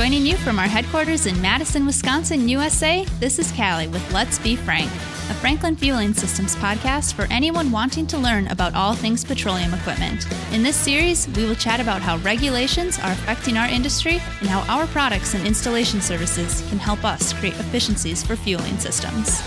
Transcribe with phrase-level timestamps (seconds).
[0.00, 4.56] Joining you from our headquarters in Madison, Wisconsin, USA, this is Callie with Let's Be
[4.56, 9.74] Frank, a Franklin Fueling Systems podcast for anyone wanting to learn about all things petroleum
[9.74, 10.24] equipment.
[10.54, 14.62] In this series, we will chat about how regulations are affecting our industry and how
[14.74, 19.42] our products and installation services can help us create efficiencies for fueling systems.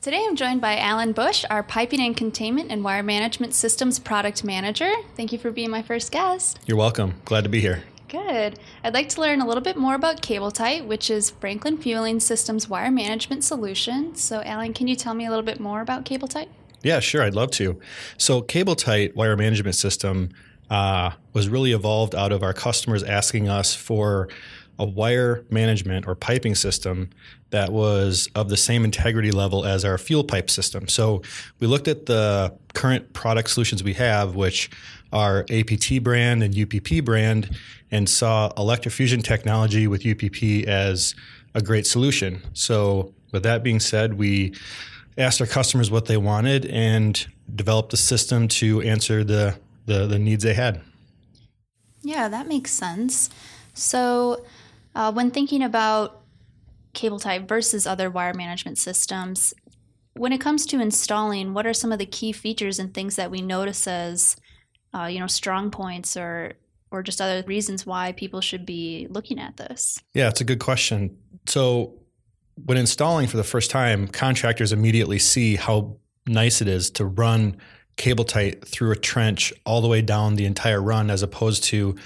[0.00, 4.42] Today I'm joined by Allan Busch, our piping and containment and wire management systems product
[4.42, 4.92] manager.
[5.14, 6.58] Thank you for being my first guest.
[6.66, 7.14] You're welcome.
[7.24, 7.84] Glad to be here.
[8.14, 8.60] Good.
[8.84, 12.20] I'd like to learn a little bit more about Cable Tight, which is Franklin Fueling
[12.20, 14.14] Systems wire management solution.
[14.14, 16.48] So, Allan, can you tell me a little bit more about Cable Tight?
[16.84, 17.24] Yeah, sure.
[17.24, 17.80] I'd love to.
[18.16, 20.30] So, Cable Tight wire management system
[20.70, 24.28] uh, was really evolved out of our customers asking us for
[24.78, 27.10] a wire management or piping system
[27.50, 30.86] that was of the same integrity level as our fuel pipe system.
[30.86, 31.22] So
[31.58, 34.70] we looked at the current product solutions we have, which
[35.14, 37.56] are APT brand and UPP brand,
[37.90, 41.14] and saw electrofusion technology with UPP as
[41.54, 42.42] a great solution.
[42.52, 44.54] So with that being said, we
[45.16, 50.18] asked our customers what they wanted and developed a system to answer the, the, the
[50.18, 50.80] needs they had.
[52.02, 53.30] Yeah, that makes sense.
[53.72, 54.44] So
[54.94, 56.22] uh, when thinking about
[56.92, 59.54] cable tight versus other wire management systems,
[60.14, 63.30] when it comes to installing, what are some of the key features and things that
[63.30, 64.36] we notice as,
[64.94, 66.54] uh, you know, strong points or
[66.90, 70.00] or just other reasons why people should be looking at this?
[70.14, 71.16] Yeah, it's a good question.
[71.46, 71.94] So
[72.64, 77.56] when installing for the first time, contractors immediately see how nice it is to run
[77.96, 81.96] Cable Tight through a trench all the way down the entire run, as opposed to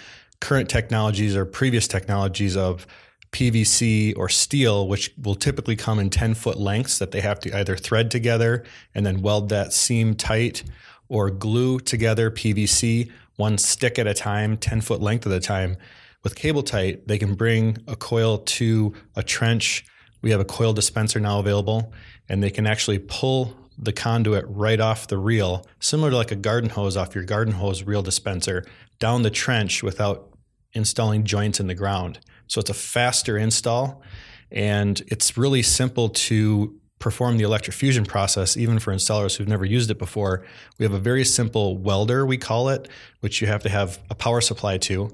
[0.40, 2.86] current technologies or previous technologies of
[3.32, 7.54] PVC or steel, which will typically come in 10 foot lengths that they have to
[7.56, 10.64] either thread together and then weld that seam tight
[11.08, 15.76] or glue together PVC one stick at a time, 10 foot length at a time.
[16.24, 19.86] With Cable Tight, they can bring a coil to a trench.
[20.22, 21.92] We have a coil dispenser now available,
[22.28, 26.36] and they can actually pull the conduit right off the reel, similar to like a
[26.36, 28.64] garden hose off your garden hose reel dispenser,
[28.98, 30.36] down the trench without
[30.72, 32.18] installing joints in the ground.
[32.48, 34.02] So it's a faster install
[34.50, 39.90] and it's really simple to perform the electrofusion process, even for installers who've never used
[39.90, 40.44] it before.
[40.78, 42.88] We have a very simple welder, we call it,
[43.20, 45.10] which you have to have a power supply to,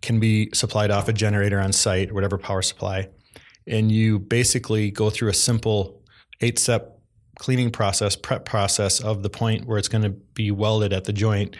[0.00, 3.08] can be supplied off a generator on site, whatever power supply.
[3.66, 6.02] And you basically go through a simple
[6.40, 7.00] eight step
[7.38, 11.12] cleaning process, prep process of the point where it's going to be welded at the
[11.12, 11.56] joint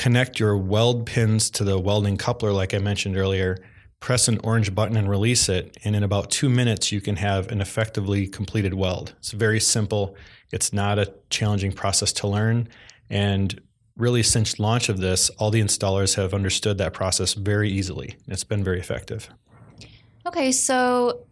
[0.00, 3.58] connect your weld pins to the welding coupler, like I mentioned earlier,
[4.00, 5.76] press an orange button and release it.
[5.84, 9.14] And in about two minutes, you can have an effectively completed weld.
[9.18, 10.16] It's very simple.
[10.52, 12.68] It's not a challenging process to learn.
[13.10, 13.60] And
[13.96, 18.16] really, since launch of this, all the installers have understood that process very easily.
[18.26, 19.28] It's been very effective.
[20.26, 21.26] Okay, so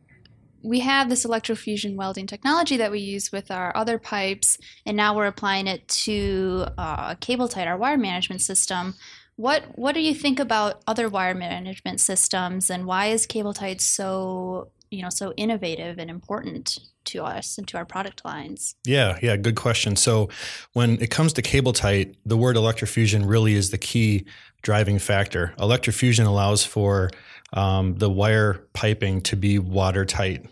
[0.62, 5.16] we have this electrofusion welding technology that we use with our other pipes, and now
[5.16, 8.94] we're applying it to uh, Cable Tight, our wire management system.
[9.38, 13.80] What what do you think about other wire management systems, and why is Cable Tight
[13.80, 18.74] so you know so innovative and important to us and to our product lines?
[18.84, 19.94] Yeah, yeah, good question.
[19.94, 20.28] So
[20.72, 24.26] when it comes to Cable Tight, the word electrofusion really is the key
[24.62, 25.54] driving factor.
[25.56, 27.12] Electrofusion allows for
[27.52, 30.46] um, the wire piping to be watertight.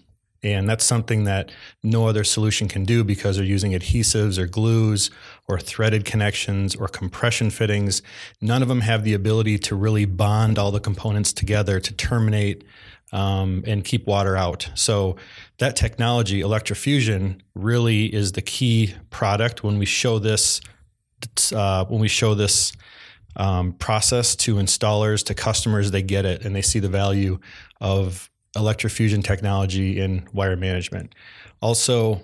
[0.44, 1.50] And that's something that
[1.82, 5.10] no other solution can do because they're using adhesives or glues
[5.48, 8.02] or threaded connections or compression fittings.
[8.40, 12.64] None of them have the ability to really bond all the components together to terminate
[13.12, 14.68] um, and keep water out.
[14.74, 15.16] So
[15.58, 20.60] that technology, electrofusion, really is the key product when we show this.
[21.50, 22.74] Uh, when we show this
[23.36, 27.38] um, process to installers to customers they get it and they see the value
[27.80, 31.14] of electrofusion technology in wire management
[31.62, 32.20] also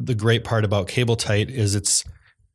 [0.00, 2.04] the great part about Cable Tight is it's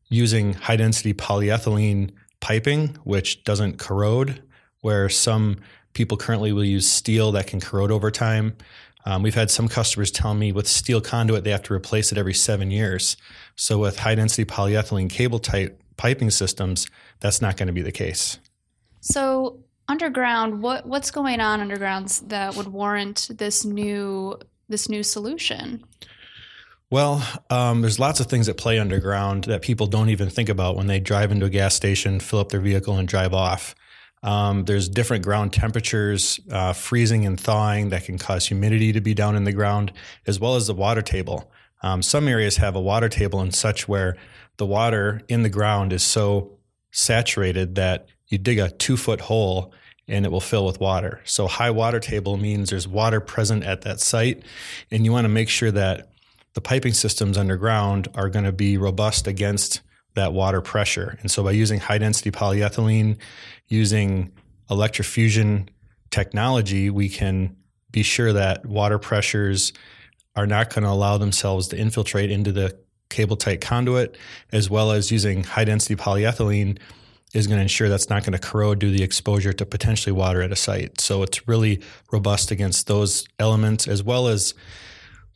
[0.10, 4.42] using high density polyethylene piping which doesn't corrode
[4.82, 5.58] where some
[5.94, 8.56] people currently will use steel that can corrode over time
[9.06, 12.18] um, we've had some customers tell me with steel conduit they have to replace it
[12.18, 13.18] every seven years
[13.56, 16.88] so with high density polyethylene Cable Tight piping systems,
[17.20, 18.40] that's not going to be the case.
[19.02, 19.60] So
[19.90, 24.40] underground, what what's going on undergrounds that would warrant this new
[24.70, 25.84] this new solution?
[26.92, 30.76] Well, um, there's lots of things that play underground that people don't even think about
[30.76, 33.76] when they drive into a gas station, fill up their vehicle, and drive off.
[34.24, 39.14] Um, there's different ground temperatures, uh, freezing and thawing that can cause humidity to be
[39.14, 39.94] down in the ground,
[40.26, 41.52] as well as the water table.
[41.84, 44.18] Um, some areas have a water table and such where
[44.58, 46.58] the water in the ground is so
[46.92, 49.74] saturated that you dig a two foot hole
[50.08, 51.22] and it will fill with water.
[51.24, 54.42] So high water table means there's water present at that site,
[54.90, 56.09] and you want to make sure that
[56.54, 59.82] the piping systems underground are going to be robust against
[60.16, 61.18] that water pressure.
[61.22, 63.18] And so by using high density polyethylene,
[63.68, 64.32] using
[64.70, 65.70] electrofusion
[66.10, 67.56] technology, we can
[67.92, 69.74] be sure that water pressures
[70.36, 72.78] are not going to allow themselves to infiltrate into the
[73.10, 74.18] cable tight conduit,
[74.52, 76.78] as well as using high density polyethylene
[77.34, 80.12] is going to ensure that's not going to corrode due to the exposure to potentially
[80.12, 81.00] water at a site.
[81.00, 81.82] So it's really
[82.12, 84.54] robust against those elements, as well as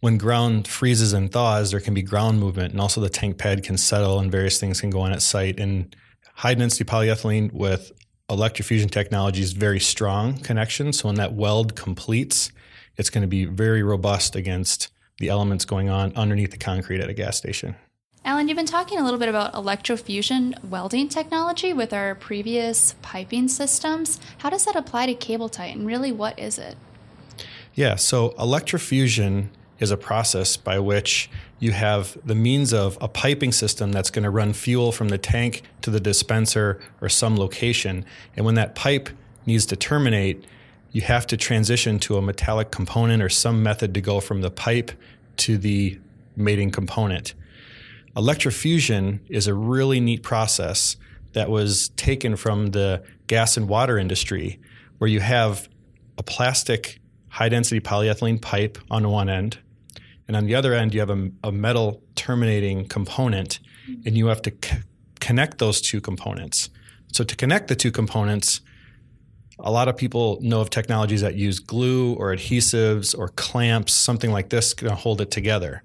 [0.04, 3.64] when ground freezes and thaws, there can be ground movement, and also the tank pad
[3.64, 5.58] can settle, and various things can go on at site.
[5.62, 5.96] And
[6.34, 7.90] high density polyethylene with
[8.30, 10.92] electrofusion technology is very strong connection.
[10.92, 12.52] So when that weld completes,
[12.98, 14.90] it's going to be very robust against
[15.20, 17.78] the elements going on underneath the concrete at a gas station.
[18.26, 23.48] Allan, you've been talking a little bit about electrofusion welding technology with our previous piping
[23.48, 24.20] systems.
[24.40, 26.76] How does that apply to cable tight, and really what is it?
[27.74, 29.48] Yeah, so electrofusion
[29.84, 34.24] is a process by which you have the means of a piping system that's going
[34.24, 38.06] to run fuel from the tank to the dispenser or some location.
[38.36, 39.10] And when that pipe
[39.46, 40.46] needs to terminate,
[40.92, 44.50] you have to transition to a metallic component or some method to go from the
[44.50, 44.92] pipe
[45.38, 46.00] to the
[46.36, 47.34] mating component.
[48.16, 50.98] Electrofusion is a really neat process
[51.34, 54.60] that was taken from the gas and water industry,
[55.00, 55.68] where you have
[56.18, 57.00] a plastic
[57.30, 59.58] high density polyethylene pipe on one end,
[60.34, 63.60] and on the other end, you have a, a metal terminating component,
[64.04, 64.78] and you have to c-
[65.20, 66.72] connect those two components.
[67.12, 68.62] So, to connect the two components,
[69.60, 74.32] a lot of people know of technologies that use glue or adhesives or clamps, something
[74.32, 75.84] like this to hold it together.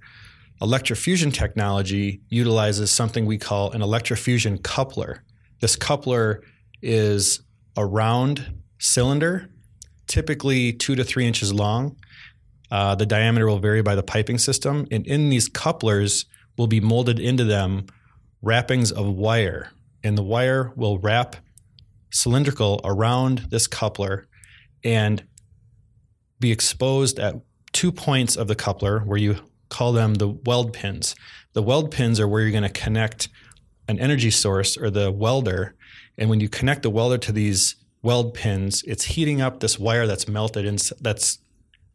[0.63, 5.23] Electrofusion technology utilizes something we call an electrofusion coupler.
[5.61, 6.43] This coupler
[6.81, 7.43] is
[7.77, 9.51] a round cylinder,
[10.07, 11.99] typically two to three inches long.
[12.71, 14.87] Uh, the diameter will vary by the piping system.
[14.91, 16.27] And in these couplers
[16.57, 17.87] will be molded into them
[18.43, 19.71] wrappings of wire.
[20.05, 21.37] And the wire will wrap
[22.11, 24.27] cylindrical around this coupler
[24.85, 25.25] and
[26.41, 27.35] be exposed at
[27.73, 29.37] two points of the coupler where you
[29.69, 31.15] call them the weld pins.
[31.53, 33.29] The weld pins are where you're going to connect
[33.89, 35.75] an energy source or the welder.
[36.17, 40.07] And when you connect the welder to these weld pins, it's heating up this wire
[40.07, 41.39] that's melted in, that's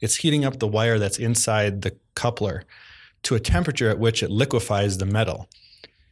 [0.04, 2.66] it's heating up the wire that's inside the coupler
[3.24, 5.48] to a temperature at which it liquefies the metal.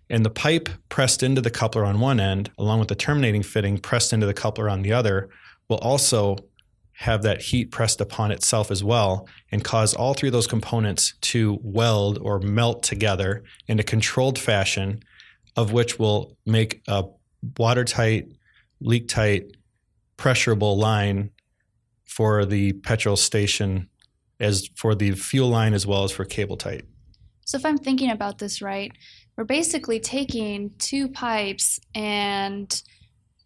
[0.10, 3.78] And the pipe pressed into the coupler on one end, along with the terminating fitting
[3.78, 5.30] pressed into the coupler on the other,
[5.68, 6.38] will also
[6.94, 11.16] have that heat pressed upon itself as well and cause all three of those components
[11.20, 15.04] to weld or melt together in a controlled fashion,
[15.58, 17.04] of which will make a
[17.58, 18.32] watertight,
[18.80, 19.58] leak tight,
[20.16, 21.30] pressurable line
[22.12, 23.88] for the petrol station
[24.42, 26.84] as for the fuel line as well as for cable tight.
[27.46, 28.92] So if I'm thinking about this right,
[29.38, 32.84] we're basically taking two pipes and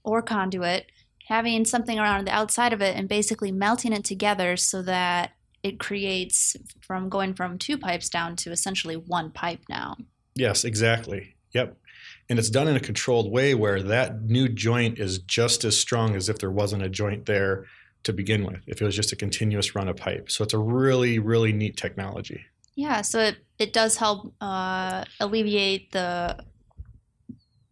[0.04, 0.88] or conduit,
[1.28, 5.80] having something around the outside of it and basically melting it together so that it
[5.80, 9.96] creates from going from two pipes down to essentially one pipe now.
[10.34, 11.36] Yes, exactly.
[11.54, 11.78] Yep.
[12.30, 16.16] And it's done in a controlled way where that new joint is just as strong
[16.16, 17.66] as if there wasn't a joint there
[18.06, 20.32] to begin with, if it was just a continuous run of pipe.
[20.32, 22.46] So it's a really, really neat technology.
[22.76, 26.38] Yeah, so it, it does help uh, alleviate the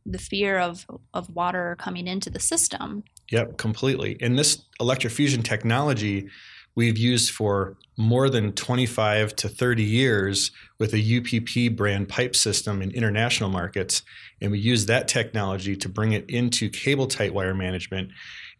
[0.06, 3.04] the fear of of water coming into the system.
[3.32, 4.18] Yep, completely.
[4.20, 6.30] And this electrofusion technology
[6.76, 12.82] we've used for more than 25 to 30 years with a UPP brand pipe system
[12.82, 14.02] in international markets.
[14.42, 18.12] And we use that technology to bring it into cable tight wire management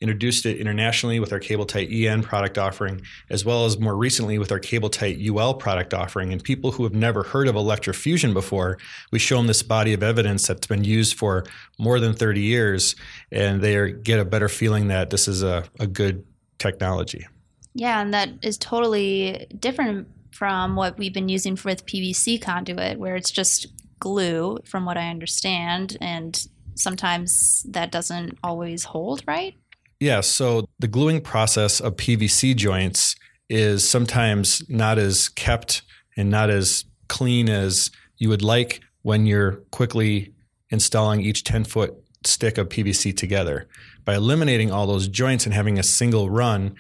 [0.02, 4.38] introduced it internationally with our Cable Tight EN product offering, as well as more recently
[4.38, 6.32] with our Cable Tight UL product offering.
[6.32, 8.78] And people who have never heard of electrofusion before,
[9.12, 11.46] we show them this body of evidence that's been used for
[11.78, 12.96] more than 30 years,
[13.32, 16.26] and they get a better feeling that this is a, a good
[16.60, 17.28] technology.
[17.74, 23.16] Yeah, and that is totally different from what we've been using with PVC conduit, where
[23.16, 23.68] it's just
[24.00, 29.56] glue, from what I understand, and sometimes that doesn't always hold right.
[30.04, 30.20] Yeah.
[30.20, 33.16] So the gluing process of PVC joints
[33.48, 35.82] is sometimes not as kept
[36.18, 40.34] and not as clean as you would like when you're quickly
[40.70, 41.96] installing each 10 foot
[42.26, 43.70] stick of PVC together.
[44.04, 46.76] By eliminating all those joints and having a single run,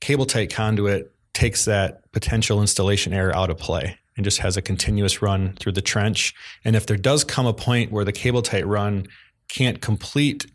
[0.00, 4.62] cable tight conduit takes that potential installation error out of play and just has a
[4.62, 6.34] continuous run through the trench.
[6.64, 9.06] And if there does come a point where the cable tight run
[9.48, 10.46] can't complete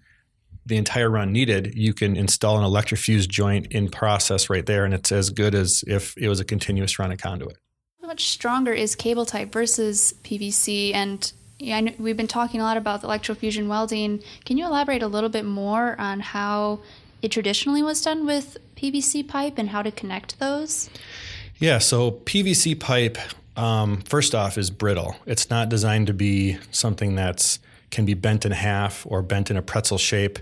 [0.65, 4.93] the entire run needed, you can install an electrofuse joint in process right there, and
[4.93, 7.57] it's as good as if it was a continuous run of conduit.
[8.01, 10.93] How much stronger is cable tight versus PVC?
[10.93, 14.21] And yeah, know, we've been talking a lot about electrofusion welding.
[14.45, 16.79] Can you elaborate a little bit more on how
[17.21, 20.89] it traditionally was done with PVC pipe and how to connect those?
[21.59, 23.17] Yeah, so PVC pipe,
[23.55, 25.15] um, first off, is brittle.
[25.25, 27.59] It's not designed to be something that's
[27.91, 30.39] can be bent in half or bent in a pretzel shape.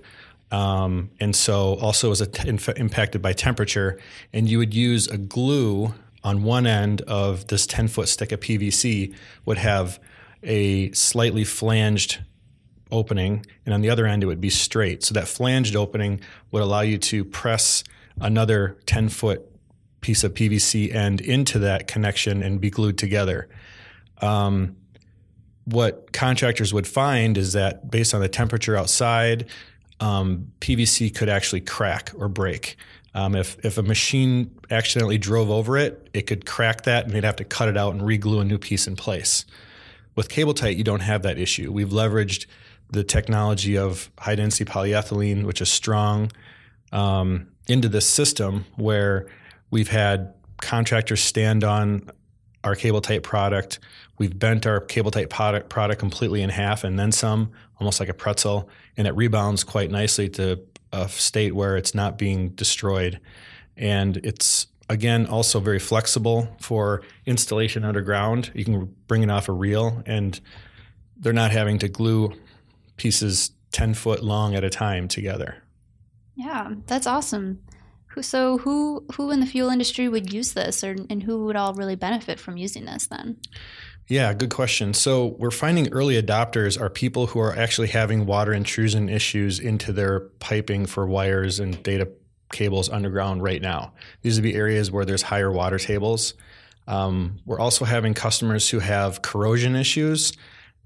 [0.52, 4.00] Um, and so also is inf- impacted by temperature.
[4.34, 8.40] And you would use a glue on one end of this 10 foot stick of
[8.40, 9.14] PVC
[9.46, 10.00] would have
[10.44, 12.20] a slightly flanged
[12.92, 15.04] opening, and on the other end it would be straight.
[15.04, 17.84] So that flanged opening would allow you to press
[18.20, 19.46] another 10 foot
[20.02, 23.50] piece of PVC end into that connection and be glued together.
[24.22, 24.76] Um,
[25.72, 29.48] what contractors would find is that based on the temperature outside,
[30.00, 32.76] um, PVC could actually crack or break.
[33.14, 37.24] Um, if, if a machine accidentally drove over it, it could crack that and they'd
[37.24, 39.46] have to cut it out and reglue a new piece in place.
[40.16, 41.72] With cable tight, you don't have that issue.
[41.72, 42.46] We've leveraged
[42.92, 46.32] the technology of high density polyethylene, which is strong,
[46.92, 49.28] um, into this system where
[49.70, 52.10] we've had contractors stand on
[52.64, 53.80] our cable tight product.
[54.18, 58.10] We've bent our cable tight product, product completely in half and then some, almost like
[58.10, 60.60] a pretzel, and it rebounds quite nicely to
[60.92, 63.20] a state where it's not being destroyed.
[63.78, 68.52] And it's again also very flexible for installation underground.
[68.54, 70.40] You can bring it off a reel, and
[71.18, 72.34] they're not having to glue
[72.98, 75.64] pieces 10 foot long at a time together.
[76.36, 77.62] Yeah, that's awesome.
[78.22, 81.74] So who who in the fuel industry would use this or and who would all
[81.74, 83.38] really benefit from using this then?
[84.08, 84.96] Yeah, good question.
[84.96, 89.94] So we're finding early adopters are people who are actually having water intrusion issues into
[89.94, 92.10] their piping for wires and data
[92.52, 93.94] cables underground right now.
[94.24, 96.34] These would be areas where there's higher water tables.
[96.88, 100.34] Um, we're also having customers who have corrosion issues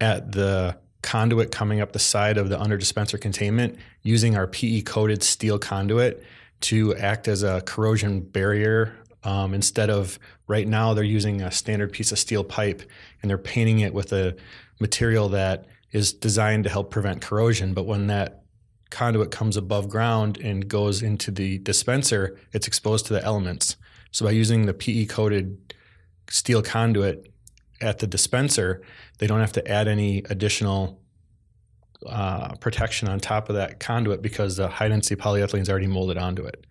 [0.01, 4.81] at the conduit coming up the side of the under dispenser containment using our PE
[4.81, 6.23] coated steel conduit
[6.63, 8.95] to act as a corrosion barrier.
[9.23, 12.81] Um, instead of right now, they're using a standard piece of steel pipe
[13.21, 14.35] and they're painting it with a
[14.79, 17.73] material that is designed to help prevent corrosion.
[17.73, 18.43] But when that
[18.89, 23.75] conduit comes above ground and goes into the dispenser, it's exposed to the elements.
[24.11, 25.73] So by using the PE coated
[26.29, 27.31] steel conduit
[27.81, 28.81] at the dispenser,
[29.19, 31.02] they don't have to add any additional
[32.07, 36.17] uh, protection on top of that conduit because the high density polyethylene is already molded
[36.17, 36.65] onto it.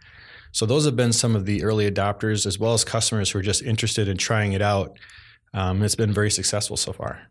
[0.53, 3.43] So those have been some of the early adopters, as well as customers who are
[3.43, 4.99] just interested in trying it out.
[5.55, 7.23] Um, it's been very successful so far.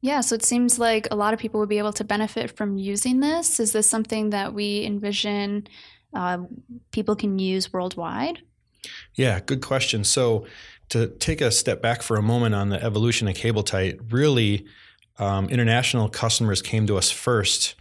[0.00, 2.76] Yeah, so it seems like a lot of people would be able to benefit from
[2.76, 3.58] using this.
[3.58, 5.66] Is this something that we envision
[6.12, 6.38] uh,
[6.90, 8.40] people can use worldwide?
[9.14, 10.04] Yeah, good question.
[10.04, 10.46] So
[10.90, 14.66] to take a step back for a moment on the evolution of cable tight, really,
[15.18, 17.74] um, international customers came to us first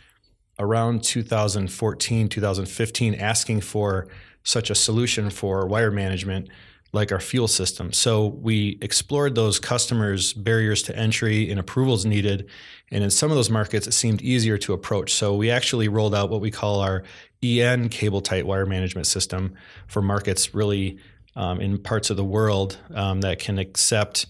[0.60, 4.08] around 2014, 2015, asking for
[4.44, 6.50] such a solution for wire management
[6.92, 7.92] like our fuel system.
[7.92, 12.48] So we explored those customers' barriers to entry and approvals needed.
[12.92, 15.12] And in some of those markets, it seemed easier to approach.
[15.12, 17.04] So we actually rolled out what we call our
[17.42, 19.56] EN cable tight wire management system
[19.88, 21.00] for markets really
[21.36, 24.28] um, in parts of the world um, that can accept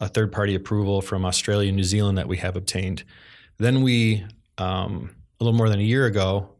[0.00, 3.04] a third party approval from Australia and New Zealand that we have obtained.
[3.58, 4.24] Then we,
[4.56, 6.50] um, a little more than a year ago,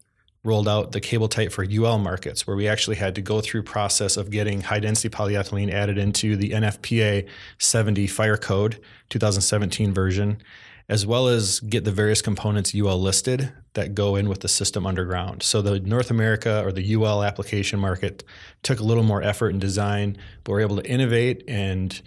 [0.44, 3.62] rolled out the cable tight for UL markets, where we actually had to go through
[3.62, 7.28] process of getting high density polyethylene added into the NFPA
[7.58, 8.80] 70 fire code
[9.10, 10.40] 2017 version,
[10.88, 14.86] as well as get the various components UL listed that go in with the system
[14.86, 15.42] underground.
[15.42, 18.24] So the North America or the UL application market
[18.62, 22.00] took a little more effort and design, but we're able to innovate and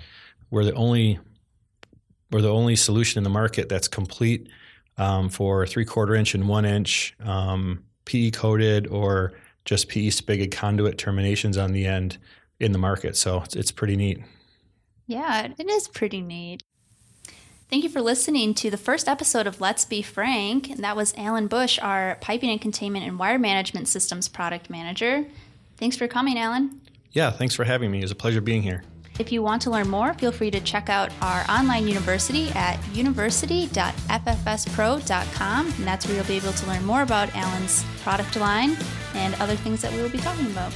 [0.51, 1.19] we're the only
[2.31, 4.49] we're the only solution in the market that's complete
[4.97, 9.33] um, for three quarter inch and one inch um, PE coated or
[9.65, 12.17] just PE spigot conduit terminations on the end
[12.59, 13.17] in the market.
[13.17, 14.21] So it's, it's pretty neat.
[15.07, 16.61] Yeah, it is pretty neat.
[17.69, 20.69] Thank you for listening to the first episode of Let's Be Frank.
[20.69, 25.25] And that was Allan Busch, our piping and containment and wire management systems product manager.
[25.77, 26.81] Thanks for coming, Allan.
[27.11, 27.99] Yeah, thanks for having me.
[27.99, 28.83] It was a pleasure being here.
[29.19, 32.79] If you want to learn more, feel free to check out our online university at
[32.95, 35.65] university.ffspro.com.
[35.65, 38.77] And that's where you'll be able to learn more about Allan's product line
[39.13, 40.73] and other things that we will be talking about.